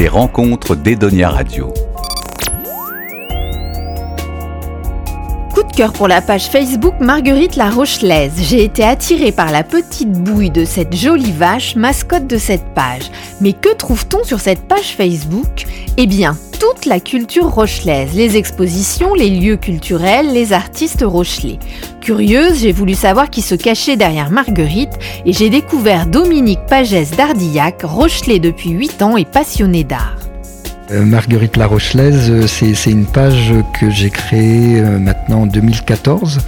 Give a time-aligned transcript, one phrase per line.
[0.00, 1.74] les rencontres d'Edonia Radio.
[5.52, 8.32] Coup de cœur pour la page Facebook Marguerite la Rochelaise.
[8.38, 13.10] J'ai été attirée par la petite bouille de cette jolie vache, mascotte de cette page.
[13.42, 15.66] Mais que trouve-t-on sur cette page Facebook?
[15.98, 21.58] Eh bien, toute la culture rochelaise, les expositions, les lieux culturels, les artistes rochelais.
[22.00, 27.82] Curieuse, j'ai voulu savoir qui se cachait derrière Marguerite et j'ai découvert Dominique Pagès d'Ardillac,
[27.82, 30.29] rochelais depuis 8 ans et passionné d'art.
[30.92, 36.40] Euh, Marguerite La Rochelaise, euh, c'est une page que j'ai créée euh, maintenant en 2014.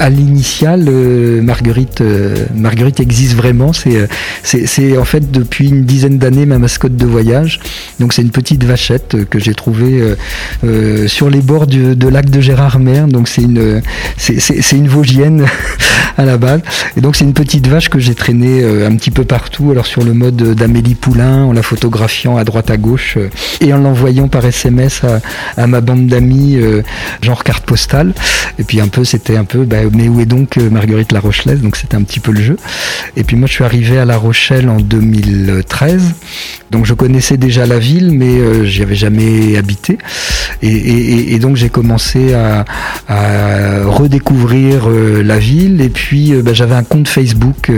[0.00, 0.88] À l'initiale,
[1.42, 2.02] Marguerite,
[2.54, 3.72] Marguerite existe vraiment.
[3.72, 7.58] C'est en fait depuis une dizaine d'années ma mascotte de voyage.
[7.98, 10.14] Donc c'est une petite vachette que j'ai trouvée
[11.08, 13.04] sur les bords du, de lac de Gérardmer.
[13.08, 13.82] Donc c'est une,
[14.18, 15.46] c'est une Vosgienne
[16.16, 16.60] à la base.
[16.96, 19.72] Et donc c'est une petite vache que j'ai traînée un petit peu partout.
[19.72, 23.18] Alors sur le mode d'Amélie Poulain, en la photographiant à droite à gauche
[23.72, 25.02] en l'envoyant par SMS
[25.56, 26.82] à, ma bande d'amis, euh,
[27.22, 28.14] genre carte postale.
[28.58, 31.20] Et puis un peu, c'était un peu, bah, mais où est donc euh, Marguerite La
[31.20, 32.56] Rochelaise Donc c'était un petit peu le jeu.
[33.16, 36.14] Et puis moi, je suis arrivé à La Rochelle en 2013.
[36.70, 39.98] Donc je connaissais déjà la ville, mais euh, j'y avais jamais habité.
[40.62, 42.64] Et, donc j'ai commencé à,
[43.86, 45.80] redécouvrir la ville.
[45.80, 47.70] Et puis bah, j'avais un compte Facebook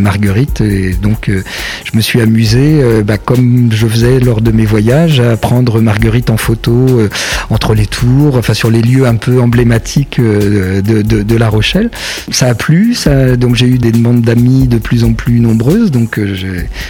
[0.00, 0.60] Marguerite.
[0.62, 5.36] Et donc je me suis amusé, bah, comme je faisais lors de mes voyages à
[5.36, 7.08] prendre Marguerite en photo euh,
[7.50, 11.90] entre les tours, enfin sur les lieux un peu emblématiques euh, de, La Rochelle.
[12.30, 12.96] Ça a plu,
[13.38, 16.34] donc j'ai eu des demandes d'amis de plus en plus nombreuses, donc euh,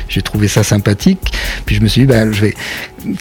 [0.08, 1.32] j'ai trouvé ça sympathique.
[1.64, 2.54] Puis je me suis dit, ben, je vais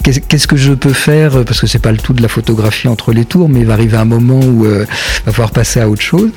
[0.03, 3.13] qu'est-ce que je peux faire parce que c'est pas le tout de la photographie entre
[3.13, 4.87] les tours mais il va arriver un moment où il
[5.25, 6.31] va falloir passer à autre chose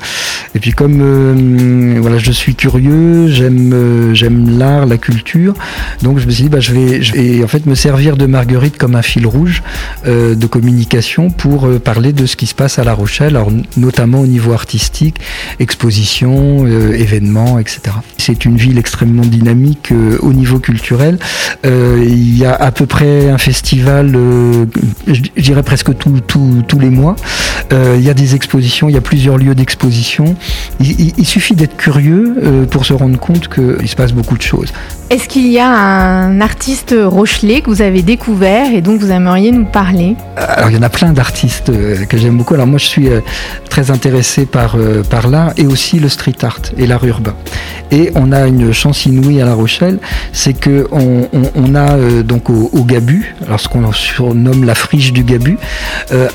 [0.53, 5.55] et puis comme voilà je suis curieux j'aime j'aime l'art la culture
[6.03, 8.27] donc je me suis dit bah, je vais je vais en fait me servir de
[8.27, 9.63] Marguerite comme un fil rouge
[10.05, 13.51] euh, de communication pour euh, parler de ce qui se passe à La Rochelle, alors,
[13.77, 15.19] notamment au niveau artistique,
[15.59, 17.81] exposition, euh, événements, etc.
[18.17, 21.17] C'est une ville extrêmement dynamique au niveau culturel.
[21.63, 24.11] il y a à peu près un festival,
[25.07, 27.15] je dirais presque tous les mois.
[27.71, 30.35] il y a des expositions, il y a plusieurs lieux d'exposition.
[30.79, 34.71] Il, suffit d'être curieux pour se rendre compte qu'il se passe beaucoup de choses.
[35.09, 39.51] Est-ce qu'il y a un artiste rochelais que vous avez découvert et dont vous aimeriez
[39.51, 40.15] nous parler?
[40.37, 42.53] Alors il y en a plein d'artistes euh, que j'aime beaucoup.
[42.53, 43.21] Alors moi je suis euh,
[43.71, 47.33] très intéressé par, euh, par l'art et aussi le street art et l'art urbain.
[47.89, 49.97] Et on a une chance inouïe à La Rochelle,
[50.31, 55.57] c'est que on, a donc au, Gabu, alors ce qu'on surnomme la friche du Gabu,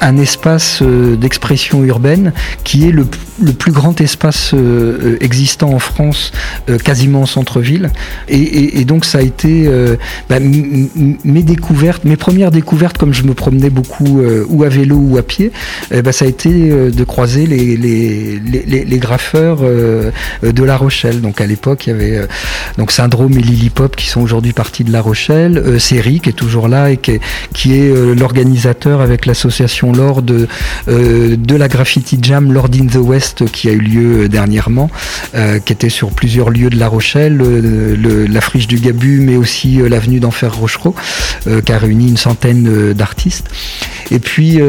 [0.01, 2.33] un espace d'expression urbaine
[2.65, 4.53] qui est le, plus grand espace
[5.21, 6.33] existant en France,
[6.83, 7.91] quasiment en centre-ville.
[8.27, 9.97] et, donc ça a été euh,
[10.29, 14.97] bah, mes découvertes, mes premières découvertes, comme je me promenais beaucoup euh, ou à vélo
[14.97, 15.53] ou à pied,
[15.91, 21.21] eh ben, ça a été euh, de croiser les, les, les, graffeurs de La Rochelle.
[21.21, 22.21] Donc à l'époque, il y avait
[22.79, 26.35] donc Syndrome et Lily Pop qui sont aujourd'hui partis de La Rochelle, Série qui est
[26.35, 27.21] toujours là et qui est,
[27.53, 30.47] qui est l'organisateur avec l'association Lord de,
[30.87, 34.91] de la Graffiti Jam Lord in the West qui a eu lieu dernièrement,
[35.65, 37.43] qui était sur plusieurs lieux de La Rochelle,
[38.55, 40.95] du Gabu, mais aussi euh, l'avenue d'Enfer Rochereau,
[41.47, 43.51] euh, qui a réuni une centaine euh, d'artistes.
[44.11, 44.61] Et puis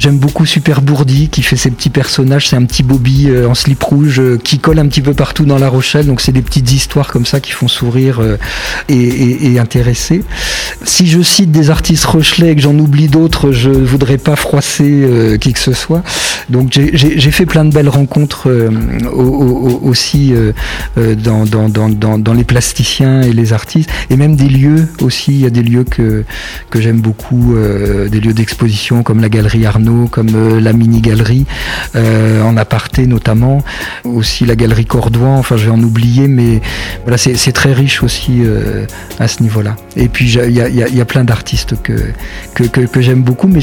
[0.00, 3.80] j'aime beaucoup Super Bourdi qui fait ses petits personnages, c'est un petit Bobby en slip
[3.80, 7.12] rouge qui colle un petit peu partout dans La Rochelle, donc c'est des petites histoires
[7.12, 8.20] comme ça qui font sourire
[8.88, 10.24] et, intéresser.
[10.84, 15.38] Si je cite des artistes rochelais et que j'en oublie d'autres, je voudrais pas froisser
[15.40, 16.02] qui que ce soit.
[16.50, 18.50] Donc j'ai fait plein de belles rencontres
[19.82, 20.34] aussi
[20.96, 25.32] dans, les plasticiens et les artistes, et même des lieux aussi.
[25.32, 26.24] Il y a des lieux que,
[26.70, 31.46] que j'aime beaucoup, euh, des lieux d'exposition comme la galerie Arnaud, comme euh, la mini-galerie,
[31.96, 33.62] euh, en aparté notamment,
[34.04, 36.60] aussi la galerie Cordouan, enfin je vais en oublier, mais
[37.04, 38.42] voilà, c'est très riche aussi
[39.18, 39.76] à ce niveau-là.
[39.96, 42.12] Et puis il y a, plein d'artistes que,
[42.54, 43.60] que, j'aime beaucoup, mais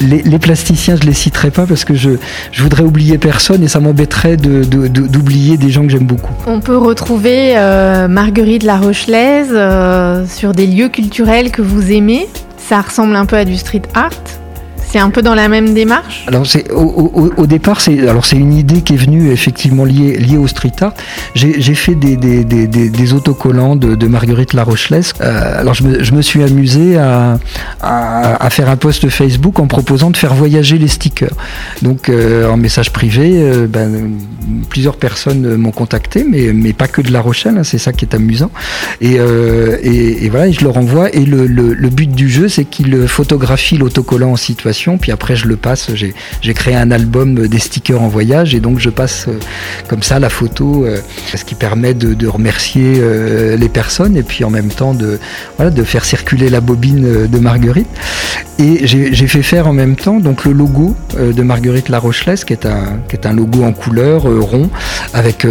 [0.00, 4.36] les, plasticiens, je les citerai pas parce que je, voudrais oublier personne et ça m'embêterait
[4.36, 6.32] d'oublier des gens que j'aime beaucoup.
[6.46, 12.28] On peut retrouver euh, Marguerite La Rochelaise euh, sur des lieux culturels que vous aimez.
[12.58, 14.39] Ça ressemble un peu à du street art.
[14.92, 16.44] C'est un peu dans la même démarche Alors
[16.74, 20.72] au, départ c'est alors c'est une idée qui est venue effectivement liée liée au street
[20.80, 20.94] art.
[21.34, 25.12] J'ai fait des, des, des, autocollants de, Marguerite Larochelaise.
[25.20, 27.38] Euh, alors je me, suis amusé à,
[27.80, 31.34] à, faire un post Facebook en proposant de faire voyager les stickers.
[31.82, 34.10] Donc euh, en message privé, euh, ben,
[34.68, 37.58] plusieurs personnes m'ont contacté, mais mais pas que de La Rochelle.
[37.58, 38.50] Hein, c'est ça qui est amusant.
[39.00, 41.14] Et, euh, et, voilà, je leur envoie.
[41.14, 45.36] Et le, le, le but du jeu, c'est qu'ils photographient l'autocollant en situation puis après
[45.36, 49.26] je le passe, j'ai créé un album des stickers en voyage et donc je passe
[49.28, 49.38] euh,
[49.88, 50.98] comme ça la photo, euh,
[51.34, 55.18] ce qui permet de, remercier euh, les personnes et puis en même temps de,
[55.84, 57.88] faire circuler la bobine de Marguerite.
[58.58, 62.52] Et j'ai fait faire en même temps donc le logo de Marguerite La Rochelaise, qui
[62.52, 64.68] est un, logo en couleur rond,
[65.14, 65.46] avec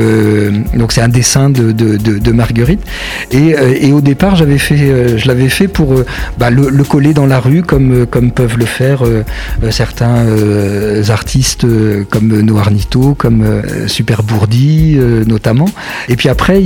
[0.76, 2.82] donc c'est un dessin de, Marguerite.
[3.32, 5.96] Et, au départ, je l'avais fait pour
[6.38, 9.02] bah, le, le, coller dans la rue comme, peuvent le faire
[9.72, 15.70] certains euh, artistes euh, comme Noarnito, comme Super Bourdi notamment.
[16.08, 16.64] Et puis après,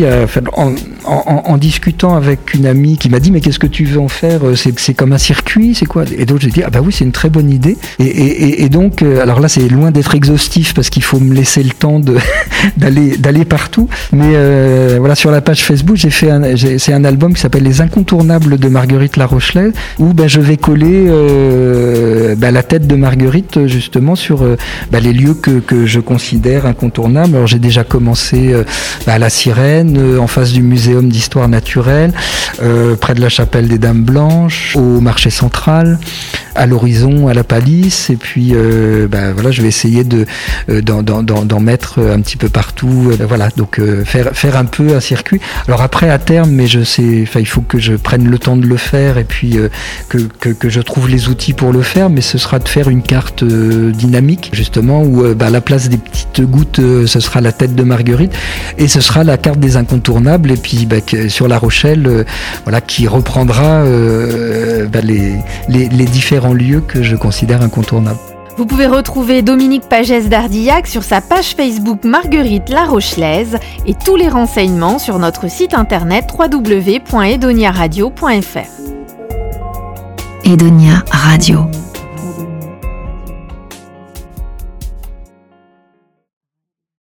[1.05, 4.41] en, discutant avec une amie qui m'a dit mais qu'est-ce que tu veux en faire
[4.55, 6.03] C'est comme un circuit, c'est quoi?
[6.17, 7.77] Et donc j'ai dit ah bah oui c'est une très bonne idée.
[7.99, 12.01] Et, donc alors là c'est loin d'être exhaustif parce qu'il faut me laisser le temps
[12.77, 13.87] d'aller partout.
[14.11, 16.29] Mais voilà sur la page Facebook j'ai fait
[16.77, 20.57] c'est un album qui s'appelle Les Incontournables de Marguerite La Rochelaise où ben, je vais
[20.57, 21.07] coller
[22.43, 24.57] bah, la tête de Marguerite justement sur euh,
[24.91, 27.35] bah, les lieux que, que, je considère incontournables.
[27.35, 28.65] Alors j'ai déjà commencé euh,
[29.07, 32.11] bah, à la Sirène, euh, en face du Muséum d'histoire naturelle,
[32.99, 35.97] près de la chapelle des Dames Blanches, au marché central,
[36.55, 38.53] à l'horizon, à la palisse, et puis
[39.09, 40.25] bah, voilà, je vais essayer de
[40.81, 43.11] d'en mettre un petit peu partout.
[43.27, 45.39] voilà, donc faire faire un peu un circuit.
[45.67, 48.65] Alors après à terme, mais je sais, il faut que je prenne le temps de
[48.65, 49.57] le faire et puis
[50.09, 50.17] que,
[50.49, 53.43] que, je trouve les outils pour le faire mais ce sera de faire une carte
[53.43, 57.41] euh, dynamique, justement, où euh, bah, à la place des petites gouttes, euh, ce sera
[57.41, 58.31] la tête de Marguerite,
[58.77, 60.97] et ce sera la carte des incontournables, et puis bah,
[61.27, 62.25] sur La Rochelle,
[62.63, 65.33] voilà, qui reprendra bah, les,
[65.69, 66.05] les,
[66.43, 68.19] différents lieux que je considère incontournables.
[68.57, 73.57] Vous pouvez retrouver Dominique Pagès d'Ardillac sur sa page Facebook Marguerite La Rochelaise
[73.87, 78.59] et tous les renseignements sur notre site internet www.edoniaradio.fr.
[80.43, 81.65] Edonia Radio.